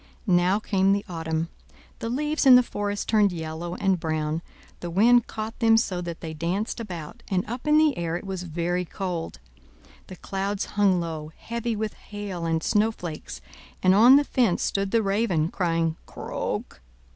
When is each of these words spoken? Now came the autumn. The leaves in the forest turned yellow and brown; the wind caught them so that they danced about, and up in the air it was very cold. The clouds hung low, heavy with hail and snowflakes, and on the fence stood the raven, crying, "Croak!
Now 0.25 0.57
came 0.57 0.93
the 0.93 1.05
autumn. 1.07 1.49
The 1.99 2.09
leaves 2.09 2.47
in 2.47 2.55
the 2.55 2.63
forest 2.63 3.07
turned 3.07 3.31
yellow 3.31 3.75
and 3.75 3.99
brown; 3.99 4.41
the 4.79 4.89
wind 4.89 5.27
caught 5.27 5.59
them 5.59 5.77
so 5.77 6.01
that 6.01 6.21
they 6.21 6.33
danced 6.33 6.79
about, 6.79 7.21
and 7.29 7.45
up 7.47 7.67
in 7.67 7.77
the 7.77 7.95
air 7.95 8.17
it 8.17 8.25
was 8.25 8.41
very 8.41 8.83
cold. 8.83 9.37
The 10.07 10.15
clouds 10.15 10.65
hung 10.73 10.99
low, 10.99 11.31
heavy 11.37 11.75
with 11.75 11.93
hail 11.93 12.47
and 12.47 12.63
snowflakes, 12.63 13.41
and 13.83 13.93
on 13.93 14.15
the 14.15 14.23
fence 14.23 14.63
stood 14.63 14.89
the 14.89 15.03
raven, 15.03 15.49
crying, 15.49 15.97
"Croak! 16.07 16.81